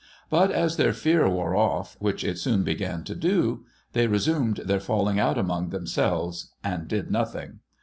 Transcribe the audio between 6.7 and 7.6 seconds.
did nothing.